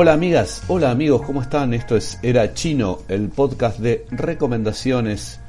[0.00, 1.74] Hola amigas, hola amigos, ¿cómo están?
[1.74, 5.40] Esto es Era Chino, el podcast de recomendaciones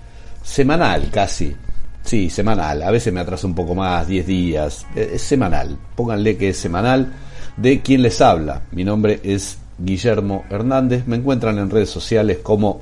[0.42, 1.56] semanal casi.
[2.02, 6.36] Sí, semanal, a veces me atraso un poco más, 10 días, eh, es semanal, pónganle
[6.36, 7.14] que es semanal,
[7.58, 8.64] de quien les habla.
[8.72, 12.82] Mi nombre es Guillermo Hernández, me encuentran en redes sociales como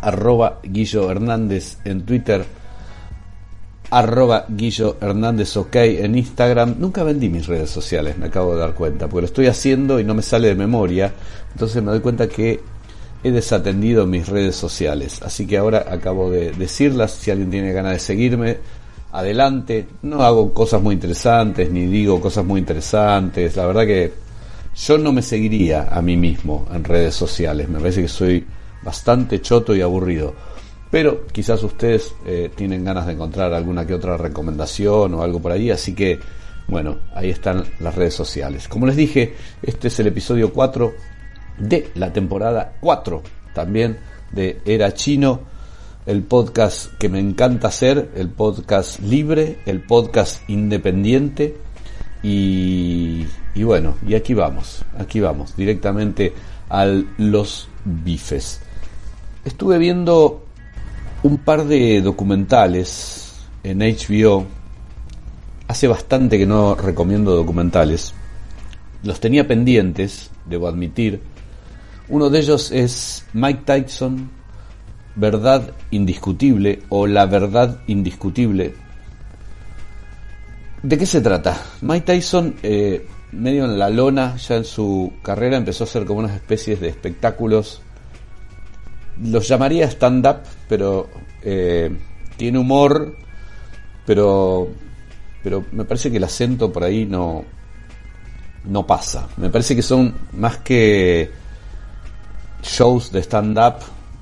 [0.00, 2.44] arroba Guillo Hernández en Twitter,
[3.92, 6.76] arroba Guillo Hernández OK en Instagram.
[6.78, 10.04] Nunca vendí mis redes sociales, me acabo de dar cuenta, porque lo estoy haciendo y
[10.04, 11.12] no me sale de memoria.
[11.52, 12.60] Entonces me doy cuenta que
[13.22, 15.20] he desatendido mis redes sociales.
[15.22, 17.12] Así que ahora acabo de decirlas.
[17.12, 18.56] Si alguien tiene ganas de seguirme,
[19.12, 19.86] adelante.
[20.00, 23.54] No hago cosas muy interesantes, ni digo cosas muy interesantes.
[23.56, 24.10] La verdad que
[24.74, 27.68] yo no me seguiría a mí mismo en redes sociales.
[27.68, 28.46] Me parece que soy
[28.82, 30.32] bastante choto y aburrido
[30.92, 35.50] pero quizás ustedes eh, tienen ganas de encontrar alguna que otra recomendación o algo por
[35.50, 36.20] ahí, así que
[36.68, 38.68] bueno, ahí están las redes sociales.
[38.68, 40.92] Como les dije, este es el episodio 4
[41.60, 43.22] de la temporada 4
[43.54, 44.00] también
[44.32, 45.40] de Era Chino,
[46.04, 51.56] el podcast que me encanta hacer, el podcast libre, el podcast independiente
[52.22, 56.34] y, y bueno, y aquí vamos, aquí vamos, directamente
[56.68, 56.84] a
[57.16, 58.60] los bifes.
[59.42, 60.51] Estuve viendo
[61.22, 64.46] un par de documentales en HBO.
[65.68, 68.12] Hace bastante que no recomiendo documentales.
[69.04, 71.20] Los tenía pendientes, debo admitir.
[72.08, 74.30] Uno de ellos es Mike Tyson,
[75.14, 78.74] Verdad Indiscutible o La Verdad Indiscutible.
[80.82, 81.62] ¿De qué se trata?
[81.80, 86.18] Mike Tyson, eh, medio en la lona, ya en su carrera empezó a hacer como
[86.18, 87.80] unas especies de espectáculos
[89.20, 91.08] los llamaría stand-up, pero
[91.42, 91.90] eh,
[92.36, 93.16] tiene humor,
[94.06, 94.68] pero,
[95.42, 97.44] pero me parece que el acento por ahí no,
[98.64, 99.28] no pasa.
[99.36, 101.30] Me parece que son más que
[102.62, 103.76] shows de stand-up,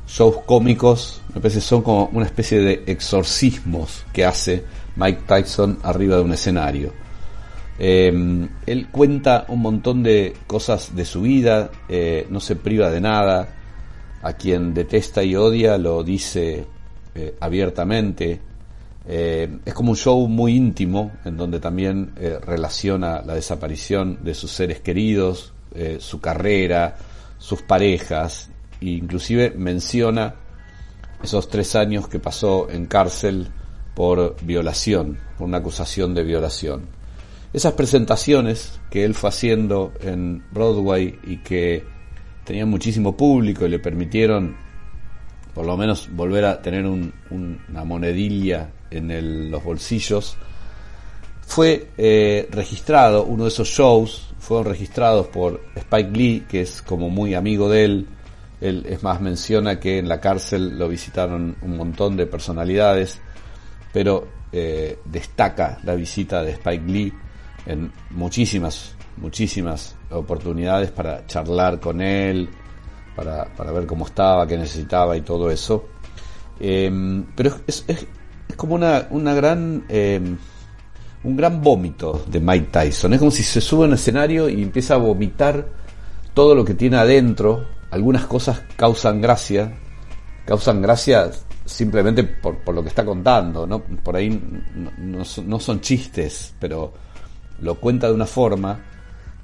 [0.06, 4.64] shows cómicos, me parece que son como una especie de exorcismos que hace
[4.96, 6.92] Mike Tyson arriba de un escenario.
[7.78, 8.12] Eh,
[8.66, 13.59] él cuenta un montón de cosas de su vida, eh, no se priva de nada,
[14.22, 16.66] a quien detesta y odia lo dice
[17.14, 18.40] eh, abiertamente.
[19.06, 24.34] Eh, es como un show muy íntimo en donde también eh, relaciona la desaparición de
[24.34, 25.54] sus seres queridos,
[26.00, 26.96] su carrera,
[27.38, 30.34] sus parejas, e inclusive menciona
[31.22, 33.46] esos tres años que pasó en cárcel
[33.94, 36.86] por violación, por una acusación de violación.
[37.52, 41.84] Esas presentaciones que él fue haciendo en Broadway y que
[42.50, 44.56] tenían muchísimo público y le permitieron
[45.54, 50.36] por lo menos volver a tener una monedilla en los bolsillos,
[51.46, 57.08] fue eh, registrado, uno de esos shows fueron registrados por Spike Lee, que es como
[57.08, 58.06] muy amigo de él,
[58.60, 63.20] él es más menciona que en la cárcel lo visitaron un montón de personalidades,
[63.92, 67.12] pero eh, destaca la visita de Spike Lee
[67.66, 72.48] en muchísimas muchísimas oportunidades para charlar con él,
[73.14, 75.86] para, para ver cómo estaba, qué necesitaba y todo eso.
[76.58, 78.06] Em, pero es, es,
[78.56, 80.36] como una, una gran, em,
[81.24, 83.14] un gran vómito de Mike Tyson.
[83.14, 85.66] Es como si se sube a un escenario y empieza a vomitar
[86.34, 87.66] todo lo que tiene adentro.
[87.90, 89.72] Algunas cosas causan gracia,
[90.44, 91.30] causan gracia
[91.64, 93.80] simplemente por, por lo que está contando, ¿no?
[93.82, 94.30] Por ahí
[94.74, 96.92] no, no, no son chistes, pero
[97.60, 98.89] lo cuenta de una forma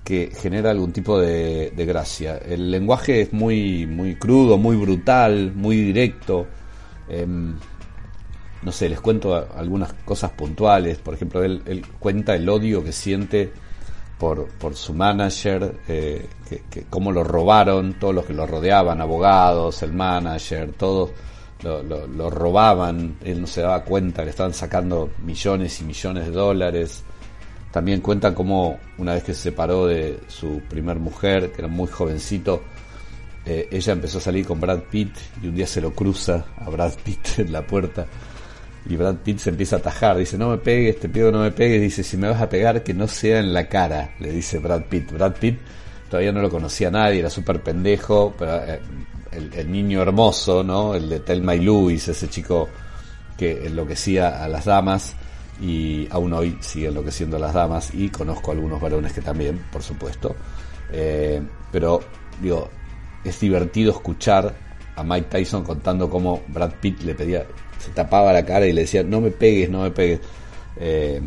[0.06, 2.38] que genera algún tipo de, gracia.
[2.38, 6.46] El lenguaje es muy, muy crudo, muy brutal, muy directo.
[7.08, 7.56] Em,
[8.62, 10.98] no sé, les cuento algunas cosas puntuales.
[10.98, 13.52] Por ejemplo, él, cuenta el odio que siente
[14.16, 16.24] por, por su manager, eh,
[16.70, 21.10] que, cómo lo robaron, todos los que lo rodeaban, abogados, el manager, todos
[21.64, 23.16] lo, lo robaban.
[23.24, 27.02] Él no se daba cuenta, le estaban sacando millones y millones de dólares.
[27.76, 31.86] También cuenta cómo una vez que se separó de su primer mujer, que era muy
[31.86, 32.62] jovencito,
[33.44, 36.70] eh, ella empezó a salir con Brad Pitt y un día se lo cruza a
[36.70, 38.06] Brad Pitt en la puerta
[38.88, 41.50] y Brad Pitt se empieza a atajar, dice no me pegues, te pido no me
[41.50, 44.58] pegues, dice si me vas a pegar que no sea en la cara, le dice
[44.58, 45.12] Brad Pitt.
[45.12, 45.58] Brad Pitt
[46.08, 48.80] todavía no lo conocía nadie, era súper pendejo, pero eh,
[49.32, 50.94] el, niño hermoso, ¿no?
[50.94, 52.70] El de Thelma y Louis, ese chico
[53.36, 55.14] que enloquecía a las damas
[55.60, 59.82] y aún hoy sigue enloqueciendo a las damas y conozco algunos varones que también, por
[59.82, 60.34] supuesto.
[60.92, 61.42] Eh,
[61.72, 62.00] pero
[62.40, 62.68] digo,
[63.24, 64.54] es divertido escuchar
[64.94, 67.44] a Mike Tyson contando cómo Brad Pitt le pedía,
[67.78, 70.20] se tapaba la cara y le decía, no me pegues, no me pegues.
[70.78, 71.20] Eh,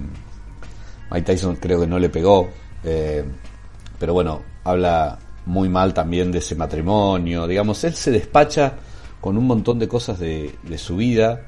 [1.12, 2.50] Mike Tyson creo que no le pegó,
[2.84, 3.24] eh,
[3.98, 8.74] pero bueno, habla muy mal también de ese matrimonio, digamos, él se despacha
[9.20, 11.42] con un montón de cosas de, su vida,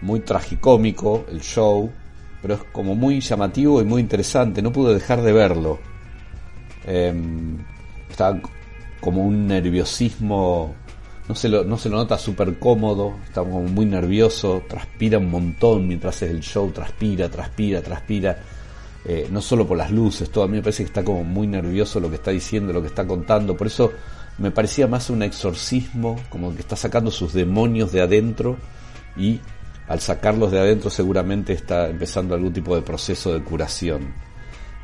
[0.00, 1.90] muy tragicómico el show,
[2.46, 5.80] pero es como muy llamativo y muy interesante, no pude dejar de verlo.
[6.86, 7.12] Eh,
[8.08, 8.40] está
[9.00, 10.72] como un nerviosismo,
[11.28, 15.28] no se lo, no se lo nota súper cómodo, está como muy nervioso, transpira un
[15.28, 18.38] montón mientras hace el show, transpira, transpira, transpira
[19.04, 21.48] eh, no solo por las luces, todo a mí me parece que está como muy
[21.48, 23.90] nervioso lo que está diciendo, lo que está contando, por eso
[24.38, 28.56] me parecía más un exorcismo, como que está sacando sus demonios de adentro
[29.16, 29.40] y
[29.88, 34.14] al sacarlos de adentro seguramente está empezando algún tipo de proceso de curación.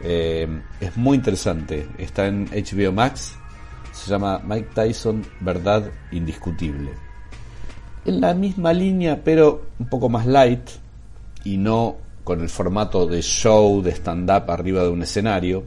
[0.01, 0.49] Eh,
[0.81, 3.37] es muy interesante, está en HBO Max,
[3.93, 6.93] se llama Mike Tyson, Verdad Indiscutible.
[8.05, 10.69] En la misma línea, pero un poco más light
[11.45, 15.65] y no con el formato de show, de stand-up arriba de un escenario,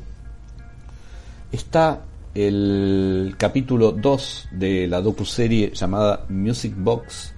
[1.52, 2.02] está
[2.34, 7.34] el capítulo 2 de la docu-serie llamada Music Box,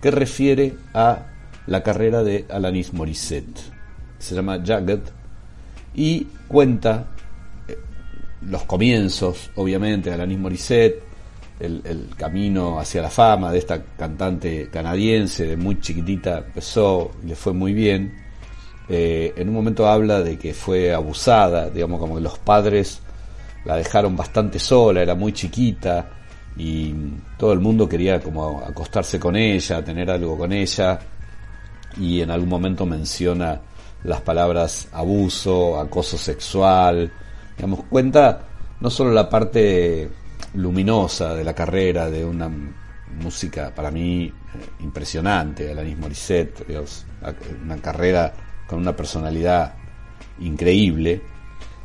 [0.00, 1.26] que refiere a
[1.68, 3.60] la carrera de Alanis Morissette.
[4.18, 5.00] Se llama Jagged
[5.94, 7.06] y cuenta
[7.66, 7.78] eh,
[8.42, 11.02] los comienzos, obviamente, de Alanis Morissette,
[11.60, 17.26] el, el, camino hacia la fama de esta cantante canadiense, de muy chiquitita empezó y
[17.26, 18.28] le fue muy bien
[18.88, 23.00] eh, en un momento habla de que fue abusada, digamos como que los padres
[23.64, 26.08] la dejaron bastante sola, era muy chiquita
[26.56, 26.94] y
[27.36, 30.98] todo el mundo quería como acostarse con ella, tener algo con ella
[31.96, 33.60] y en algún momento menciona
[34.04, 37.10] las palabras abuso, acoso sexual,
[37.56, 38.40] digamos, cuenta
[38.80, 40.08] no solo la parte
[40.54, 42.50] luminosa de la carrera de una
[43.20, 44.32] música para mí eh,
[44.80, 46.64] impresionante, Alanis Morissette,
[47.64, 48.32] una carrera
[48.66, 49.74] con una personalidad
[50.40, 51.22] increíble,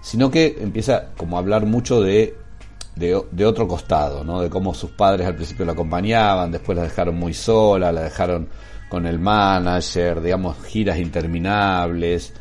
[0.02, 2.38] sino que empieza como a hablar mucho de,
[2.96, 4.42] de, otro costado, ¿no?
[4.42, 8.50] de cómo sus padres al principio la acompañaban, después la dejaron muy sola, la dejaron
[8.94, 12.32] con el manager, digamos, giras interminables.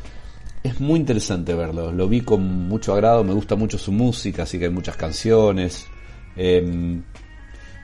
[0.61, 4.59] Es muy interesante verlo, lo vi con mucho agrado, me gusta mucho su música, así
[4.59, 5.87] que hay muchas canciones.
[6.35, 7.01] Em,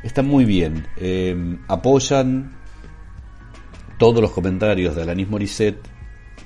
[0.04, 2.60] está muy bien, em, apoyan
[3.98, 5.82] todos los comentarios de Alanis Morissette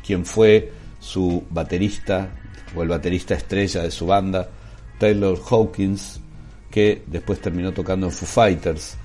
[0.02, 0.72] quien fue
[1.02, 2.30] su baterista
[2.74, 4.50] o el baterista estrella de su banda,
[4.98, 6.22] Taylor Hawkins,
[6.72, 8.96] que después terminó tocando en Foo Fighters,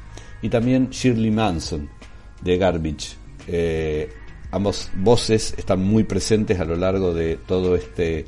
[0.40, 1.97] y también Shirley Manson
[2.40, 3.16] de Garbage.
[3.46, 4.10] Eh,
[4.50, 8.26] ambos voces están muy presentes a lo largo de todo este,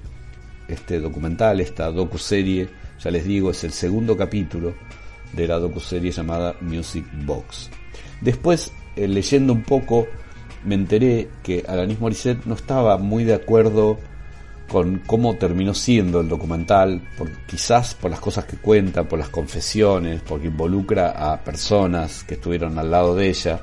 [0.69, 2.69] este documental, esta docu-serie.
[3.03, 4.75] Ya les digo, es el segundo capítulo
[5.33, 7.71] de la docu-serie llamada Music Box.
[8.21, 10.07] Después, eh, leyendo un poco
[10.65, 13.99] me enteré que Alanis Morissette no estaba muy de acuerdo
[14.71, 17.03] con cómo terminó siendo el documental,
[17.49, 22.79] quizás por las cosas que cuenta, por las confesiones, porque involucra a personas que estuvieron
[22.79, 23.61] al lado de ella.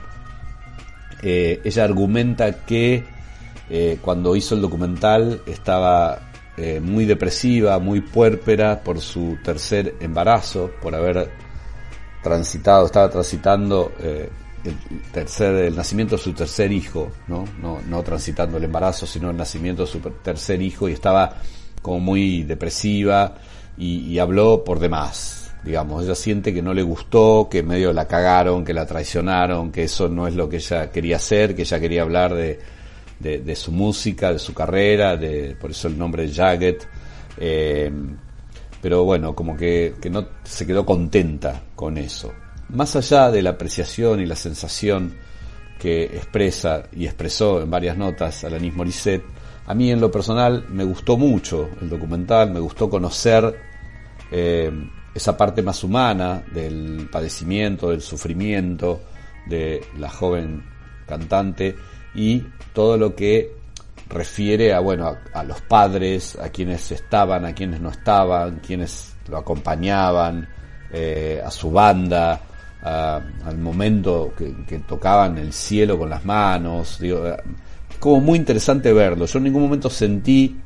[1.22, 3.04] Eh, ella argumenta que
[3.70, 6.20] eh, cuando hizo el documental estaba
[6.58, 11.30] eh, muy depresiva, muy puérpera por su tercer embarazo, por haber
[12.22, 14.30] transitado, estaba transitando el,
[15.12, 17.46] tercer, el nacimiento de su tercer hijo, ¿no?
[17.62, 17.82] ¿no?
[17.88, 21.38] No transitando el embarazo, sino el nacimiento de su tercer hijo y estaba
[21.82, 23.36] como muy depresiva
[23.78, 26.04] y, habló por demás, digamos.
[26.04, 30.10] Ella siente que no le gustó, que medio la cagaron, que la traicionaron, que eso
[30.10, 34.40] no es lo que ella quería hacer, que ella quería hablar de, su música, de
[34.40, 36.78] su carrera, de, por eso el nombre de Jagged.
[37.38, 37.92] Eh,
[38.82, 42.34] pero bueno, como que, que no se quedó contenta con eso.
[42.70, 45.14] Más allá de la apreciación y la sensación
[45.80, 49.24] que expresa y expresó en varias notas Alanis Morissette,
[49.68, 53.54] a mí en lo personal me gustó mucho el documental, me gustó conocer
[54.32, 54.72] eh,
[55.18, 59.02] esa parte más humana del padecimiento, del sufrimiento
[59.48, 60.64] de la joven
[61.08, 61.76] cantante
[62.14, 62.44] y
[62.74, 63.52] todo lo que
[64.10, 69.38] refiere a bueno a, los padres, a quienes estaban, a quienes no estaban, quienes lo
[69.38, 70.48] acompañaban,
[70.92, 72.42] eh, a su banda,
[72.82, 77.02] al momento que, tocaban el cielo con las manos.
[77.02, 79.26] Es como muy interesante verlo.
[79.26, 80.62] Yo en ningún momento sentí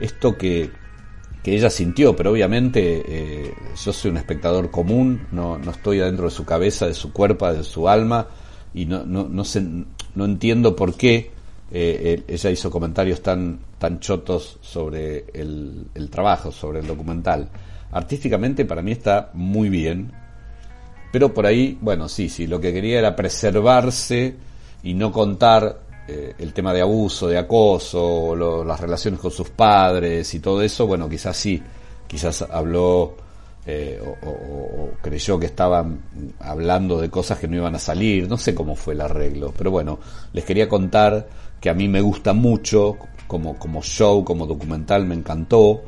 [0.00, 0.70] esto que,
[1.42, 6.24] que ella sintió, pero obviamente eh, yo soy un espectador común, no, no estoy adentro
[6.26, 8.26] de su cabeza, de su cuerpo, de su alma,
[8.74, 9.62] y no, no, no, sé,
[10.14, 11.30] no entiendo por qué
[11.70, 17.48] eh, ella hizo comentarios tan, tan chotos sobre el, el trabajo, sobre el documental.
[17.92, 20.12] Artísticamente para mí está muy bien,
[21.12, 24.34] pero por ahí, bueno, sí, sí, lo que quería era preservarse
[24.82, 28.34] y no contar eh, el tema de abuso, de acoso,
[28.64, 31.62] las relaciones con sus padres y todo eso, bueno, quizás sí,
[32.06, 33.14] quizás habló
[33.66, 36.00] eh, o, creyó que estaban
[36.40, 39.70] hablando de cosas que no iban a salir, no sé cómo fue el arreglo, pero
[39.70, 39.98] bueno,
[40.32, 41.28] les quería contar
[41.60, 42.96] que a mí me gusta mucho,
[43.26, 45.82] como, como show, como documental, me encantó,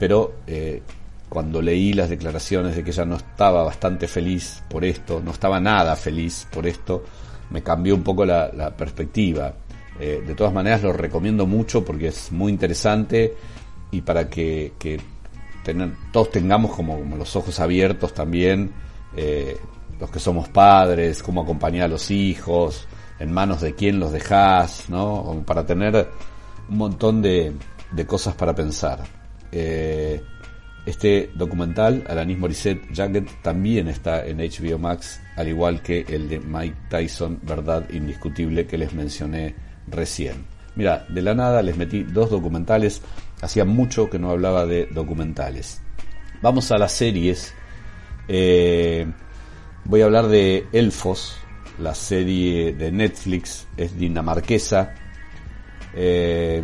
[0.00, 0.82] pero eh,
[1.28, 5.60] cuando leí las declaraciones de que ella no estaba bastante feliz por esto, no estaba
[5.60, 7.04] nada feliz por esto,
[7.50, 9.54] me cambió un poco la, perspectiva.
[9.98, 13.34] Eh, de todas maneras lo recomiendo mucho porque es muy interesante
[13.90, 14.72] y para que,
[15.62, 18.72] tener, todos tengamos como, los ojos abiertos también,
[19.16, 19.56] eh,
[20.00, 24.90] los que somos padres, cómo acompañar a los hijos, en manos de quién los dejás,
[24.90, 25.42] ¿no?
[25.46, 26.08] Para tener
[26.68, 27.52] un montón de,
[27.92, 29.00] de cosas para pensar.
[29.52, 30.20] Eh,
[30.86, 36.40] este documental, Alanis Morissette Jacket, también está en HBO Max, al igual que el de
[36.40, 39.54] Mike Tyson, Verdad Indiscutible, que les mencioné
[39.88, 40.44] recién.
[40.76, 43.00] Mira, de la nada les metí dos documentales
[43.44, 45.82] Hacía mucho que no hablaba de documentales.
[46.40, 47.52] Vamos a las series.
[48.26, 49.06] Eh,
[49.84, 51.36] voy a hablar de Elfos,
[51.78, 54.94] la serie de Netflix, es dinamarquesa.
[55.94, 56.62] Eh,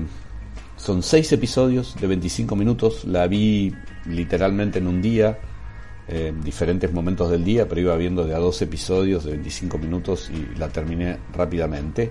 [0.83, 3.75] son seis episodios de 25 minutos, la vi
[4.07, 5.39] literalmente en un día,
[6.09, 10.31] en diferentes momentos del día, pero iba viendo de a dos episodios de 25 minutos
[10.31, 12.11] y la terminé rápidamente.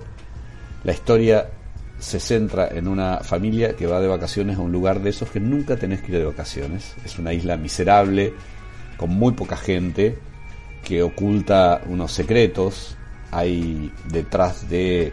[0.83, 1.49] La historia
[1.97, 5.39] se centra en una familia que va de vacaciones a un lugar de esos que
[5.39, 6.95] nunca tenés que ir de vacaciones.
[7.03, 8.33] Es una isla miserable,
[8.97, 10.19] con muy poca gente,
[10.83, 12.95] que oculta unos secretos.
[13.31, 15.11] Hay detrás de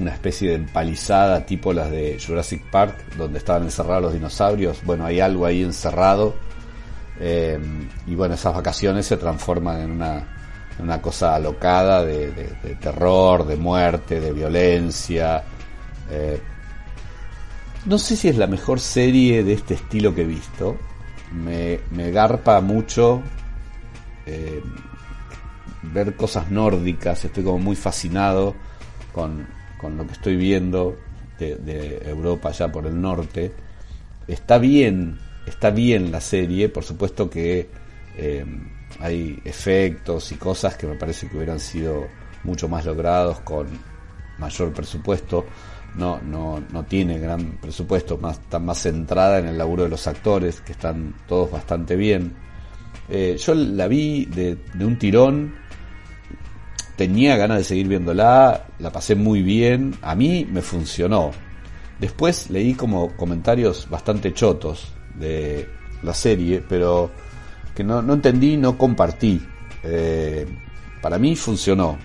[0.00, 4.82] una especie de empalizada tipo las de Jurassic Park, donde estaban encerrados los dinosaurios.
[4.84, 6.34] Bueno, hay algo ahí encerrado.
[7.18, 7.58] Eh,
[8.06, 10.26] y bueno, esas vacaciones se transforman en una,
[10.78, 12.28] una cosa alocada de
[12.80, 15.44] terror, de muerte, de violencia,
[16.10, 16.40] eh,
[17.86, 20.76] no sé si es la mejor serie de este estilo que he visto.
[21.32, 21.78] Me,
[22.10, 23.22] garpa mucho
[24.26, 24.62] eh,
[25.82, 27.24] ver cosas nórdicas.
[27.24, 28.54] Estoy como muy fascinado
[29.12, 29.46] con,
[29.88, 30.96] lo que estoy viendo
[31.38, 33.52] de, Europa ya por el norte.
[34.26, 36.68] Está bien, está bien la serie.
[36.68, 37.68] Por supuesto que
[38.16, 38.44] eh,
[39.00, 42.06] hay efectos y cosas que me parece que hubieran sido
[42.44, 43.66] mucho más logrados con
[44.38, 45.46] mayor presupuesto
[45.96, 50.06] no, no, no tiene gran presupuesto, más, está más centrada en el laburo de los
[50.06, 52.32] actores, que están todos bastante bien.
[53.08, 55.54] Eh, yo la vi de, de, un tirón,
[57.00, 61.30] tenía ganas de seguir viéndola, la pasé muy bien, a mí me funcionó.
[61.98, 65.66] Después leí como comentarios bastante chotos de
[66.02, 67.10] la serie, pero
[67.74, 69.40] que no, entendí, no compartí.
[69.82, 70.46] Eh,
[71.00, 71.96] para mí funcionó,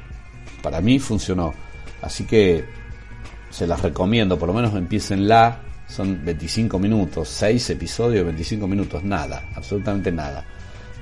[0.64, 1.54] para mí funcionó.
[2.02, 2.64] Así que
[3.50, 5.60] se las recomiendo, por lo menos empiecen la,
[5.90, 10.46] son 25 minutos, 6 episodios, 25 minutos, nada, absolutamente nada.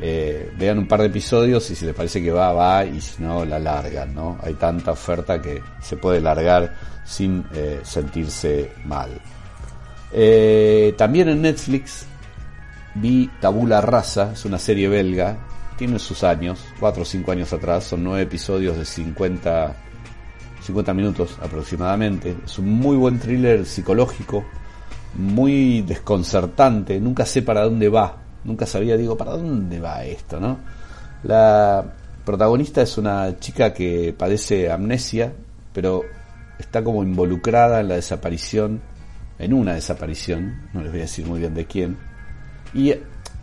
[0.02, 3.22] Eh, vean un par de episodios y si les parece que va, va y si
[3.22, 4.38] no, la largan, ¿no?
[4.42, 6.74] Hay tanta oferta que se puede largar
[7.06, 9.10] sin eh, sentirse mal.
[10.12, 12.06] Eh, también en Netflix
[12.96, 15.38] vi Tabula Rasa, es una serie belga,
[15.78, 19.76] tiene sus años, 4 o 5 años atrás, son 9 episodios de 50
[20.64, 22.38] 50 minutos aproximadamente.
[22.46, 24.46] Es un muy buen thriller psicológico,
[25.16, 30.58] muy desconcertante, nunca sé para dónde va, nunca sabía, digo, ¿para dónde va esto, no?
[31.24, 31.84] La
[32.26, 35.34] protagonista es una chica que padece amnesia,
[35.74, 36.04] pero
[36.60, 38.82] está como involucrada en la desaparición,
[39.40, 41.98] en una desaparición, no les voy a decir muy bien de quién,
[42.74, 42.94] y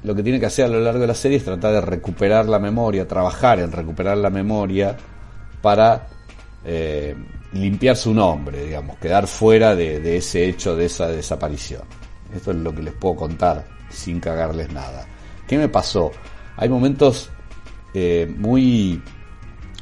[0.03, 2.47] lo que tiene que hacer a lo largo de la serie es tratar de recuperar
[2.47, 4.97] la memoria, trabajar en recuperar la memoria
[5.61, 6.07] para
[6.65, 7.15] eh,
[7.53, 11.83] limpiar su nombre, digamos, quedar fuera de, ese hecho, de esa desaparición.
[12.35, 15.07] Esto es lo que les puedo contar sin cagarles nada.
[15.47, 16.13] ¿Qué me pasó?
[16.57, 17.31] Hay momentos
[17.95, 19.03] eh, muy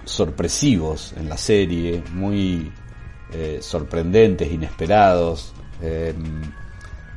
[0.05, 2.73] sorpresivos en la serie, muy
[3.33, 5.55] eh, sorprendentes, inesperados.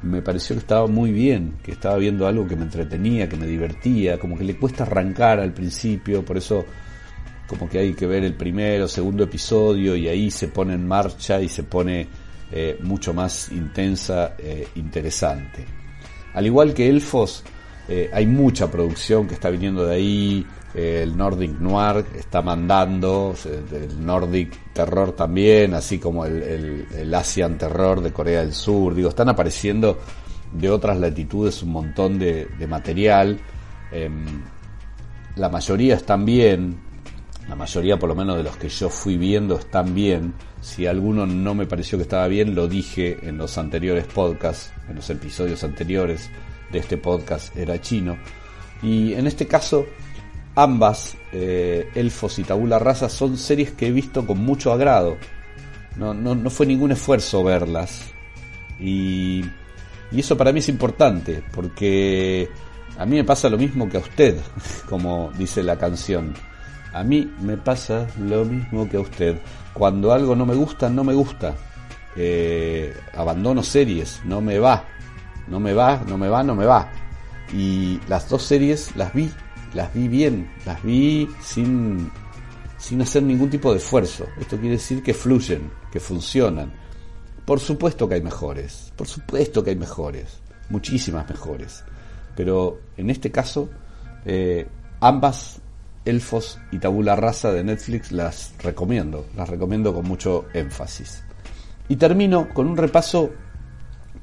[0.03, 3.47] me pareció que estaba muy bien, que estaba viendo algo que me entretenía, que me
[3.47, 6.65] divertía, como que le cuesta arrancar al principio, por eso
[7.51, 11.41] como que hay que ver el primero, segundo episodio y ahí se pone en marcha
[11.41, 12.07] y se pone
[12.49, 15.65] eh, mucho más intensa, eh, interesante.
[16.33, 17.43] Al igual que Elfos,
[17.87, 24.05] eh, hay mucha producción que está viniendo de ahí, el Nordic Noir está mandando, el
[24.05, 29.99] Nordic Terror también, así como el, Asian Terror de Corea del Sur, digo, están apareciendo
[30.53, 33.39] de otras latitudes un montón de, de material.
[33.91, 34.25] Em,
[35.35, 36.77] la mayoría están bien,
[37.51, 40.33] la mayoría por lo menos de los que yo fui viendo están bien.
[40.61, 44.95] Si alguno no me pareció que estaba bien, lo dije en los anteriores podcasts, en
[44.95, 46.29] los episodios anteriores
[46.71, 48.17] de este podcast era chino.
[48.81, 49.85] Y en este caso,
[50.55, 55.17] ambas, eh, Elfos y Tabula Rasa, son series que he visto con mucho agrado.
[55.97, 58.13] No, no, no fue ningún esfuerzo verlas.
[58.79, 59.43] Y,
[60.09, 62.49] y eso para mí es importante, porque
[62.97, 64.37] a mí me pasa lo mismo que a usted,
[64.89, 66.33] como dice la canción.
[66.93, 69.37] A mí me pasa lo mismo que a usted.
[69.73, 71.55] Cuando algo no me gusta, no me gusta.
[72.15, 74.85] Eh, abandono series, no me va.
[75.47, 76.89] No me va, no me va, no me va.
[77.53, 79.29] Y las dos series las vi,
[79.73, 82.11] las vi bien, las vi sin,
[82.77, 84.27] sin hacer ningún tipo de esfuerzo.
[84.39, 86.71] Esto quiere decir que fluyen, que funcionan.
[87.45, 91.83] Por supuesto que hay mejores, por supuesto que hay mejores, muchísimas mejores.
[92.35, 93.69] Pero en este caso,
[94.25, 94.67] eh,
[94.99, 95.60] ambas
[96.05, 101.23] Elfos y Tabula Rasa de Netflix las recomiendo, las recomiendo con mucho énfasis.
[101.87, 103.31] Y termino con un repaso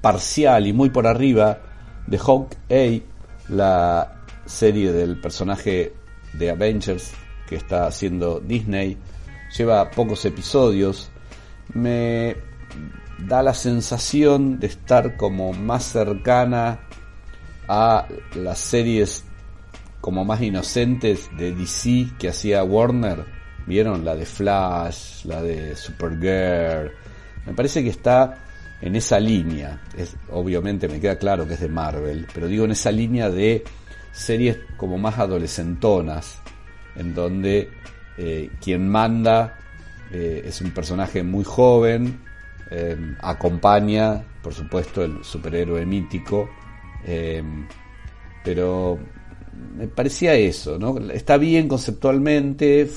[0.01, 1.61] parcial y muy por arriba
[2.07, 3.03] de Hawkeye,
[3.49, 5.93] la serie del personaje
[6.33, 7.13] de Avengers
[7.49, 8.97] que está haciendo Disney.
[9.57, 11.11] Lleva pocos episodios.
[11.75, 12.37] Me
[13.19, 16.81] da la sensación de estar como más cercana
[17.67, 19.25] a las series
[20.01, 23.25] como más inocentes de DC que hacía Warner.
[23.67, 24.05] ¿Vieron?
[24.05, 26.93] La de Flash, la de Supergirl.
[27.47, 28.39] Me parece que está
[28.81, 29.81] en esa línea.
[29.97, 33.65] Es, obviamente me queda claro que es de Marvel, pero digo en esa línea de
[34.13, 36.41] series como más adolescentonas,
[36.97, 37.71] en donde
[38.17, 39.59] eh, quien manda
[40.11, 42.21] eh, es un personaje muy joven,
[42.71, 46.51] eh, acompaña, por supuesto, el superhéroe mítico,
[48.45, 48.99] pero
[49.77, 50.99] me parecía eso, ¿no?
[51.11, 52.91] Está bien conceptualmente,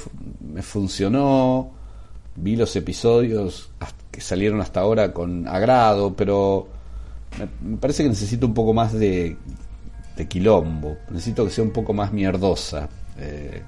[0.54, 1.72] me funcionó,
[2.36, 3.70] vi los episodios
[4.10, 6.68] que salieron hasta ahora con agrado, pero
[7.62, 9.38] me, parece que necesito un poco más de,
[10.16, 12.90] de, quilombo, necesito que sea un poco más mierdosa.
[13.18, 13.62] Eh,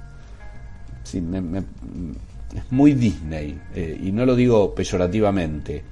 [1.03, 5.83] sí, me, es muy Disney, eh, y no lo digo peyorativamente,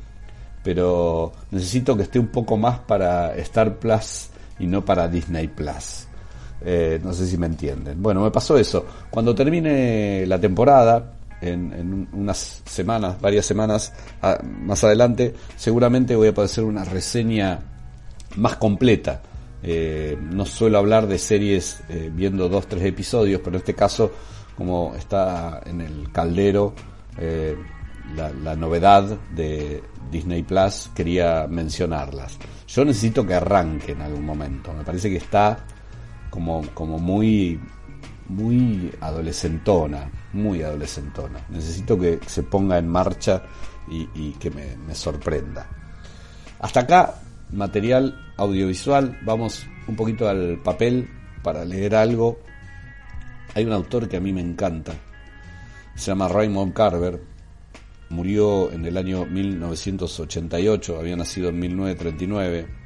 [0.63, 6.07] pero necesito que esté un poco más para Star Plus y no para Disney Plus.
[6.63, 8.01] Eh, no sé si me entienden.
[8.01, 8.85] Bueno, me pasó eso.
[9.09, 13.93] Cuando termine la temporada, en, unas semanas, varias semanas
[14.43, 17.59] más adelante, seguramente voy a poder hacer una reseña
[18.35, 19.21] más completa.
[19.63, 24.11] Eh, no suelo hablar de series eh, viendo dos, tres episodios, pero en este caso,
[24.55, 26.73] como está en el caldero
[28.15, 29.03] la, la novedad
[29.35, 32.37] de Disney Plus, quería mencionarlas.
[32.67, 34.73] Yo necesito que arranque en algún momento.
[34.73, 35.65] Me parece que está
[36.31, 37.59] como, como muy,
[38.29, 41.45] muy adolescentona, muy adolescentona.
[41.49, 43.43] Necesito que se ponga en marcha
[43.87, 45.67] y, que me, me, sorprenda.
[46.59, 47.15] Hasta acá,
[47.51, 49.19] material audiovisual.
[49.23, 51.09] Vamos un poquito al papel
[51.43, 52.39] para leer algo.
[53.53, 54.93] Hay un autor que a mí me encanta.
[55.95, 57.21] Se llama Raymond Carver.
[58.09, 62.80] Murió en el año 1988, había nacido en 1939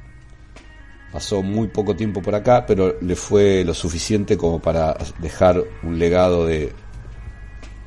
[1.16, 5.98] pasó muy poco tiempo por acá, pero le fue lo suficiente como para dejar un
[5.98, 6.74] legado de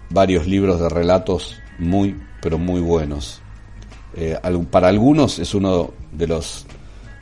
[0.09, 3.39] varios libros de relatos muy, pero muy buenos.
[4.15, 4.35] Eh,
[4.71, 6.65] para algunos es uno de los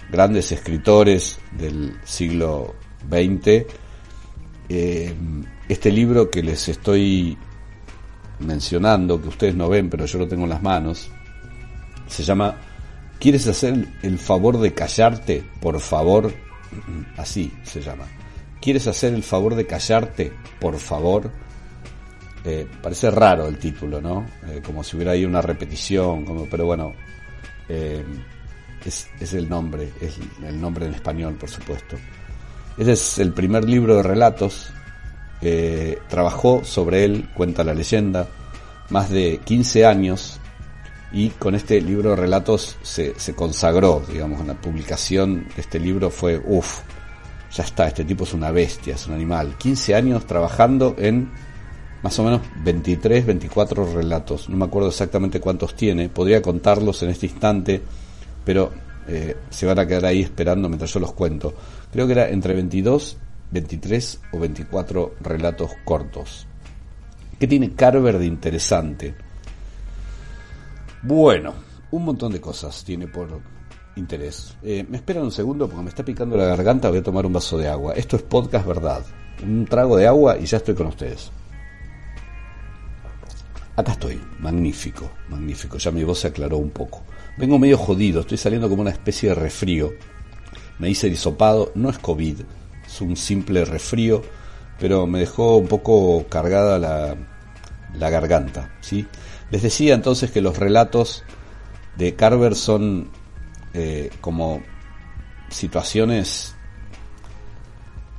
[0.10, 2.76] grandes escritores del siglo
[3.10, 3.66] XX.
[4.70, 5.14] Eh,
[5.68, 7.38] este libro que les estoy
[8.40, 11.12] mencionando, que ustedes no ven, pero yo lo tengo en las manos,
[12.08, 12.56] se llama
[13.20, 15.44] ¿Quieres hacer el favor de callarte?
[15.60, 16.32] Por favor.
[17.18, 18.06] Así se llama.
[18.62, 20.32] ¿Quieres hacer el favor de callarte?
[20.60, 21.32] Por favor.
[22.46, 24.26] Eh, parece raro el título, ¿no?
[24.48, 26.94] Eh, como si hubiera ahí una repetición, como, pero bueno,
[27.68, 28.04] eh,
[28.86, 31.98] es, es, el nombre, es el nombre en español, por supuesto.
[32.78, 34.72] Ese es el primer libro de relatos.
[36.08, 38.28] trabajó sobre él, cuenta la leyenda,
[38.90, 40.37] más de 15 años
[41.12, 45.80] y con este libro de relatos se, se consagró, digamos, en la publicación de este
[45.80, 46.82] libro fue, uff,
[47.52, 49.56] ya está, este tipo es una bestia, es un animal.
[49.58, 51.30] 15 años trabajando en
[52.04, 57.10] más o menos 23, 24 relatos, no me acuerdo exactamente cuántos tiene, podría contarlos en
[57.10, 57.82] este instante,
[58.44, 58.72] pero
[59.08, 61.54] eh, se van a quedar ahí esperando mientras yo los cuento.
[61.92, 63.18] Creo que era entre 22,
[63.52, 66.48] 23 o 24 relatos cortos.
[67.40, 69.16] ¿Qué tiene Carver de interesante?
[71.08, 71.54] Bueno,
[71.92, 73.40] un montón de cosas tiene por
[73.96, 74.58] interés.
[74.62, 77.32] Eh, me esperan un segundo porque me está picando la garganta, voy a tomar un
[77.32, 77.94] vaso de agua.
[77.94, 79.06] Esto es podcast verdad.
[79.42, 81.32] Un trago de agua y ya estoy con ustedes.
[83.78, 85.78] Acá estoy, magnífico, magnífico.
[85.78, 87.04] Ya mi voz se aclaró un poco.
[87.38, 89.94] Vengo medio jodido, estoy saliendo como una especie de refrío.
[90.78, 92.42] Me hice disopado, no es COVID,
[92.86, 94.24] es un simple resfrío,
[94.78, 97.16] pero me dejó un poco cargada la,
[97.94, 98.76] la garganta.
[98.82, 99.08] ¿sí?
[99.52, 101.24] Les decía entonces que los relatos
[101.96, 103.10] de Carver son
[103.74, 104.62] eh, como
[105.50, 106.56] situaciones,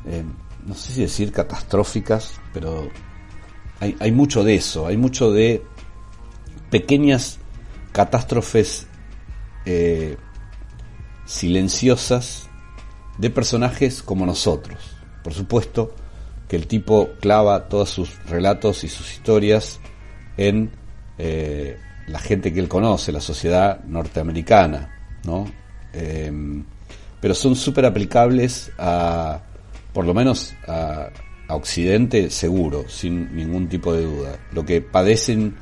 [0.07, 0.25] eh,
[0.67, 2.89] no sé si decir catastróficas, pero
[3.81, 5.63] hay, mucho de eso, hay mucho de
[6.71, 7.39] pequeñas
[7.93, 8.89] catástrofes
[9.67, 10.17] eh,
[11.27, 12.49] silenciosas
[13.19, 14.79] de personajes como nosotros.
[15.23, 15.95] Por supuesto
[16.49, 19.79] que el tipo clava todos sus relatos y sus historias
[20.37, 20.73] en
[21.19, 25.51] eh, la gente que él conoce, la sociedad norteamericana, ¿no?
[25.93, 26.65] Em,
[27.21, 29.41] pero son súper aplicables a,
[29.93, 31.09] por lo menos a,
[31.49, 34.39] a Occidente seguro, sin ningún tipo de duda.
[34.53, 35.57] Lo que padecen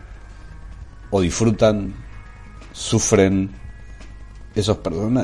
[1.11, 1.95] o disfrutan,
[2.73, 3.51] sufren
[4.55, 4.79] esos,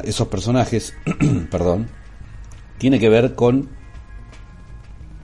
[0.04, 0.94] esos personajes,
[1.50, 1.88] perdón,
[2.78, 3.68] tiene que ver con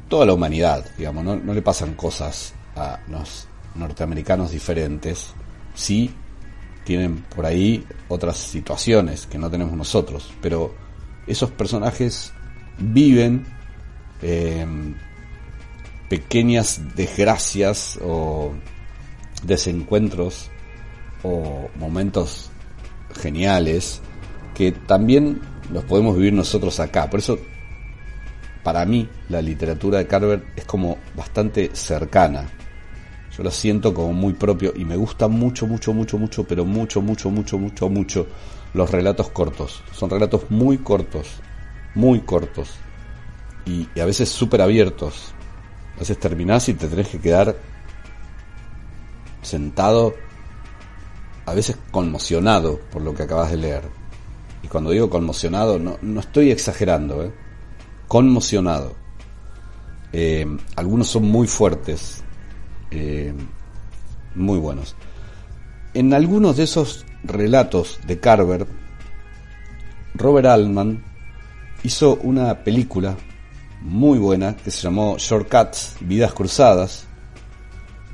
[0.08, 3.46] toda la humanidad, digamos, no, no le pasan cosas a los
[3.78, 5.32] norteamericanos diferentes,
[5.74, 6.10] sí
[6.84, 10.74] tienen por ahí otras situaciones que no tenemos nosotros, pero
[11.26, 12.32] esos personajes
[12.78, 13.44] viven
[14.22, 14.66] eh,
[16.08, 18.54] pequeñas desgracias o
[19.42, 20.50] desencuentros
[21.22, 22.50] o momentos
[23.20, 24.00] geniales
[24.54, 25.40] que también
[25.72, 27.08] los podemos vivir nosotros acá.
[27.10, 27.38] Por eso,
[28.62, 32.48] para mí, la literatura de Carver es como bastante cercana.
[33.38, 37.00] Yo lo siento como muy propio y me gustan mucho, mucho, mucho, mucho, pero mucho,
[37.00, 38.26] mucho, mucho, mucho, mucho
[38.74, 39.80] los relatos cortos.
[39.92, 41.28] Son relatos muy cortos,
[41.94, 42.70] muy cortos
[43.64, 45.32] y, a veces súper abiertos.
[45.94, 47.54] A veces terminás y te tenés que quedar
[49.42, 50.14] sentado,
[51.46, 53.82] a veces conmocionado por lo que acabas de leer.
[54.64, 57.32] Y cuando digo conmocionado, no, no estoy exagerando, ¿eh?
[58.08, 58.96] conmocionado.
[60.12, 62.24] Eh, algunos son muy fuertes,
[62.90, 63.32] eh,
[64.34, 64.94] muy buenos.
[65.94, 68.66] En algunos de esos relatos de Carver,
[70.14, 71.02] Robert Altman
[71.82, 73.16] hizo una película
[73.80, 77.06] muy buena que se llamó Shortcuts, Vidas Cruzadas,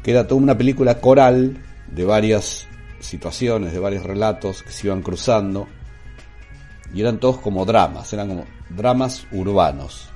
[0.03, 2.67] que era toda una película coral de varias
[3.01, 5.67] situaciones, de varios relatos que se iban cruzando,
[6.95, 10.14] y eran todos como dramas, eran como dramas urbanos.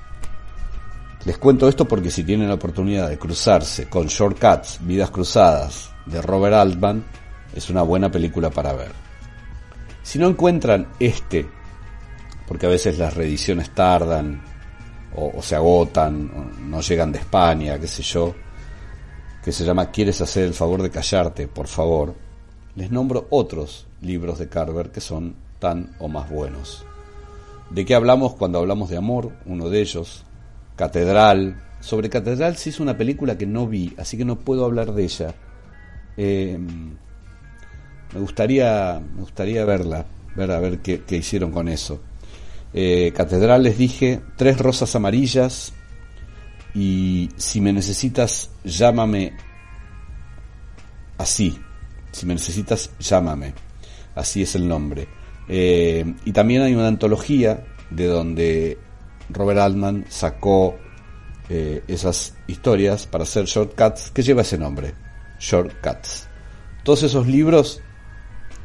[1.25, 6.21] Les cuento esto porque si tienen la oportunidad de cruzarse con Shortcuts, Vidas Cruzadas, de
[6.21, 7.03] Robert Altman,
[7.53, 8.91] es una buena película para ver.
[10.01, 11.45] Si no encuentran este,
[12.47, 14.41] porque a veces las reediciones tardan,
[15.15, 18.33] o, se agotan, o no llegan de España, qué sé yo,
[19.43, 22.15] que se llama ¿Quieres hacer el favor de callarte, por favor?
[22.75, 26.85] Les nombro otros libros de Carver que son tan o más buenos.
[27.69, 29.31] ¿De qué hablamos cuando hablamos de amor?
[29.45, 30.25] Uno de ellos,
[30.79, 31.61] Catedral.
[31.81, 35.03] Sobre Catedral se hizo una película que no vi, así que no puedo hablar de
[35.03, 35.35] ella.
[36.15, 36.95] Em,
[38.13, 40.05] me gustaría, me gustaría verla,
[40.37, 41.99] ver a ver qué, hicieron con eso.
[42.73, 45.73] Eh, Catedral les dije, tres rosas amarillas
[46.73, 49.33] y si me necesitas, llámame
[51.17, 51.59] así.
[52.13, 53.53] Si me necesitas, llámame.
[54.15, 55.09] Así es el nombre.
[55.49, 58.88] Eh, y también hay una antología de donde
[59.29, 60.77] Robert Altman sacó
[61.49, 64.93] eh, esas historias para hacer shortcuts que lleva ese nombre,
[65.39, 66.27] Shortcuts.
[66.83, 67.81] Todos esos libros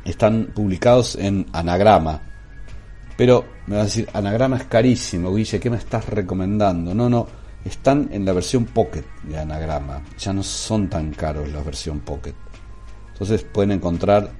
[0.05, 2.20] están publicados en anagrama.
[3.16, 6.94] Pero me vas a decir, anagrama es carísimo, Guille, ¿qué me estás recomendando?
[6.94, 7.27] No, no,
[7.64, 10.03] están en la versión Pocket de anagrama.
[10.18, 12.35] Ya no son tan caros la versión Pocket.
[13.12, 14.31] Entonces pueden encontrar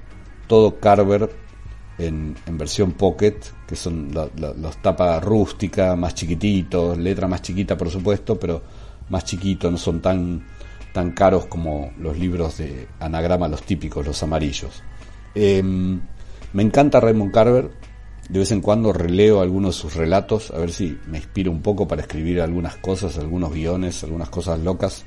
[0.47, 1.29] todo Carver
[1.97, 8.37] en, versión Pocket, que son los tapas rústica, más chiquititos, letra más chiquita por supuesto,
[8.39, 8.61] pero
[9.09, 10.45] más chiquito, no son tan,
[10.93, 14.83] tan caros como los libros de anagrama, los típicos, los amarillos.
[15.33, 15.99] Em,
[16.53, 17.71] me encanta Raymond Carver,
[18.29, 21.61] de vez en cuando releo algunos de sus relatos, a ver si me inspiro un
[21.61, 25.05] poco para escribir algunas cosas, algunos guiones, algunas cosas locas.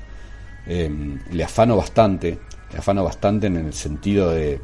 [0.65, 2.39] Em, le afano bastante,
[2.71, 4.61] le afano bastante en el sentido de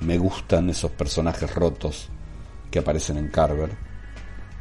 [0.00, 2.08] me gustan esos personajes rotos
[2.70, 3.70] que aparecen en Carver.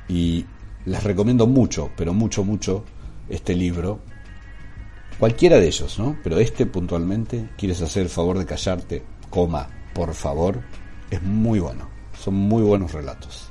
[0.08, 0.45] Y
[0.86, 2.84] les recomiendo mucho, pero mucho, mucho,
[3.30, 4.00] este libro.
[5.19, 6.17] Cualquiera de ellos, ¿no?
[6.24, 10.62] Pero este puntualmente, quieres hacer el favor de callarte, coma, por favor,
[11.10, 11.89] es muy bueno.
[12.17, 13.50] Son muy buenos relatos.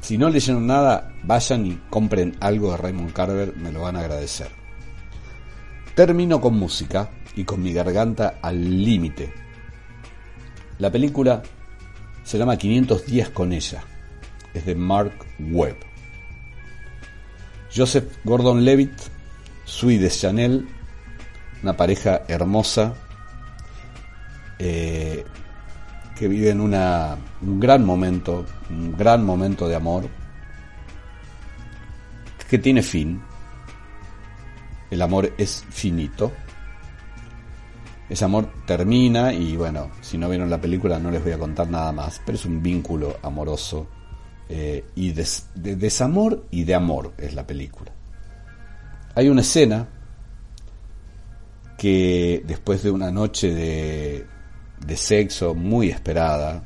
[0.00, 4.00] Si no leyeron nada, vayan y compren algo de Raymond Carver, me lo van a
[4.00, 4.48] agradecer.
[5.94, 9.32] Termino con música y con mi garganta al límite.
[10.78, 11.42] La película
[12.22, 13.82] se llama 500 días con ella.
[14.54, 15.76] Es de Mark Webb.
[17.74, 18.92] Joseph Gordon-Levitt,
[19.64, 20.66] Sui de Chanel,
[21.62, 22.94] una pareja hermosa
[24.58, 25.24] eh,
[26.16, 30.08] que vive en una, un gran momento, un gran momento de amor
[32.48, 33.20] que tiene fin.
[34.90, 36.32] El amor es finito.
[38.08, 41.68] Ese amor termina y bueno, si no vieron la película no les voy a contar
[41.68, 43.86] nada más, pero es un vínculo amoroso
[44.48, 47.92] eh, y de, desamor y de amor es la película.
[49.14, 49.86] Hay una escena
[51.76, 54.26] que después de una noche de,
[54.84, 56.64] de sexo muy esperada,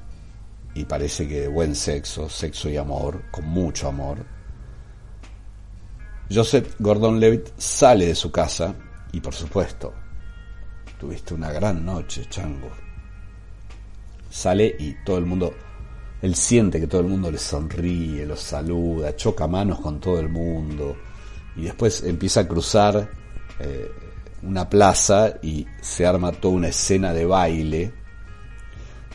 [0.75, 4.25] y parece que buen sexo, sexo y amor, con mucho amor,
[6.31, 8.75] Joseph Gordon-Levitt sale de su casa
[9.13, 9.93] y por supuesto,
[11.03, 12.71] tuviste una gran noche, chango.
[14.31, 15.53] Sale y todo el mundo,
[16.23, 20.29] él siente que todo el mundo le sonríe, lo saluda, choca manos con todo el
[20.29, 20.97] mundo
[21.57, 23.11] y después empieza a cruzar
[23.59, 23.91] eh,
[24.45, 27.93] una plaza y se arma toda una escena de baile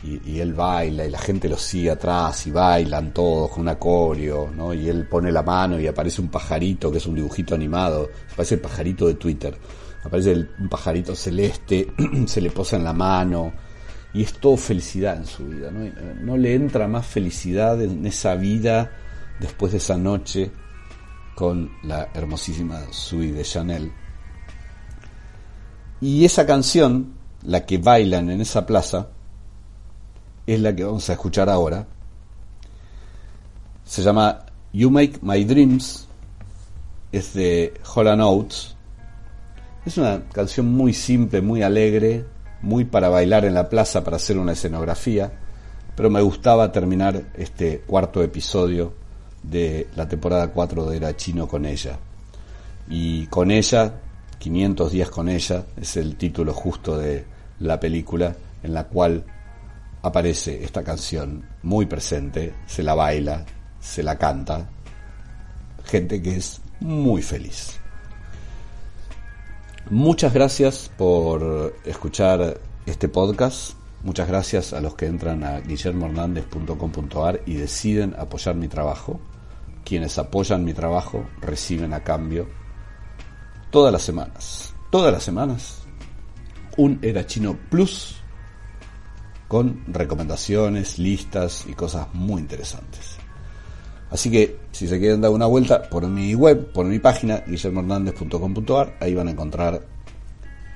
[0.02, 4.50] y, él baila y la gente lo sigue atrás y bailan todos con un acorio,
[4.54, 4.74] ¿no?
[4.74, 8.56] Y él pone la mano y aparece un pajarito que es un dibujito animado, aparece
[8.56, 9.56] el pajarito de Twitter,
[10.04, 11.92] aparece un pajarito celeste,
[12.26, 13.52] se le posa en la mano
[14.12, 15.80] y es todo felicidad en su vida, ¿no?
[16.20, 18.90] no le entra más felicidad en esa vida
[19.38, 20.50] después de esa noche
[21.34, 23.92] con la hermosísima Sui de Chanel.
[26.00, 29.08] Y esa canción, la que bailan en esa plaza,
[30.46, 31.86] es la que vamos a escuchar ahora.
[33.84, 36.08] Se llama You Make My Dreams,
[37.12, 38.77] es de Holland Oates.
[39.88, 42.26] Es una canción muy simple, muy alegre,
[42.60, 45.32] muy para bailar en la plaza, para hacer una escenografía,
[45.96, 48.92] pero me gustaba terminar este cuarto episodio
[49.42, 51.98] de la temporada 4 de Era Chino con ella.
[52.90, 53.94] Y con ella,
[54.38, 57.24] 500 días con ella, es el título justo de
[57.58, 59.24] la película, en la cual
[60.02, 63.46] aparece esta canción muy presente, se la baila,
[63.80, 64.68] se la canta,
[65.86, 67.77] gente que es muy feliz.
[69.90, 73.72] Muchas gracias por escuchar este podcast.
[74.02, 79.20] Muchas gracias a los que entran a guillermohernandez.com.ar y deciden apoyar mi trabajo.
[79.84, 82.48] Quienes apoyan mi trabajo reciben a cambio
[83.70, 85.82] todas las semanas, todas las semanas,
[86.76, 88.16] un Era Chino Plus
[89.48, 93.17] con recomendaciones, listas y cosas muy interesantes.
[94.10, 98.96] Así que si se quieren dar una vuelta por mi web, por mi página, guillermohernandez.com.ar,
[99.00, 99.82] ahí van a encontrar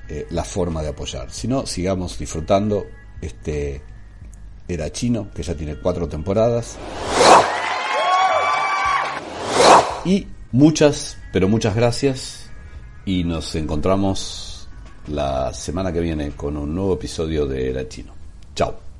[0.08, 1.30] eh, la forma de apoyar.
[1.30, 2.84] Si no, sigamos disfrutando
[3.20, 3.82] este
[4.68, 6.76] Era Chino, que ya tiene cuatro temporadas.
[10.04, 12.50] Y muchas, pero muchas gracias.
[13.06, 14.68] Y nos encontramos
[15.08, 18.12] la semana que viene con un nuevo episodio de Era Chino.
[18.54, 18.91] Chao.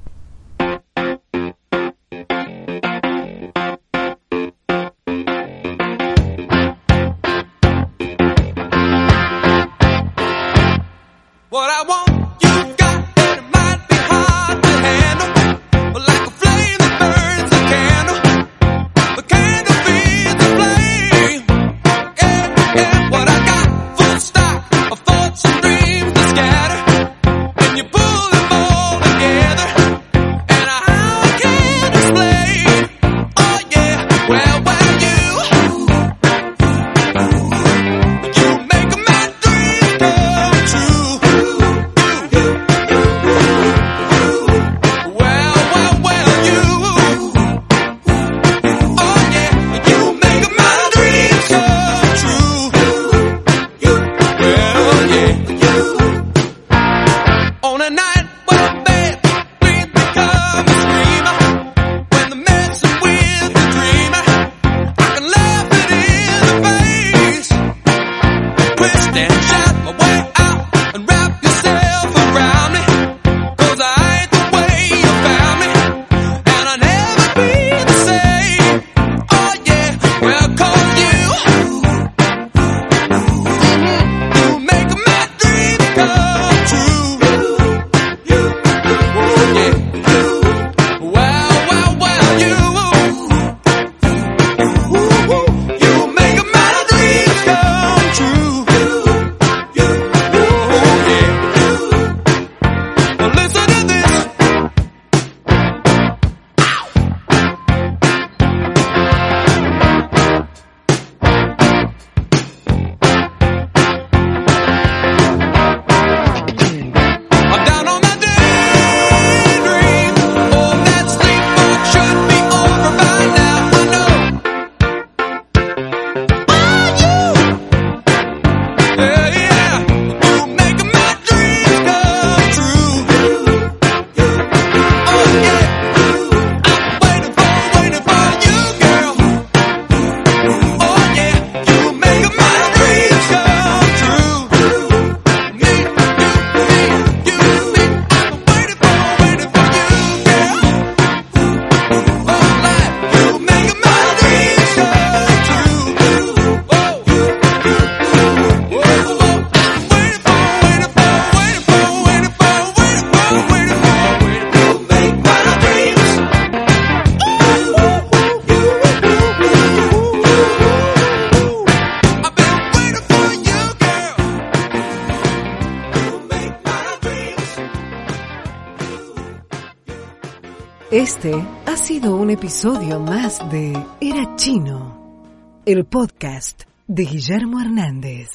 [182.10, 185.22] Un episodio más de Era Chino,
[185.64, 188.28] el podcast de Guillermo Hernández.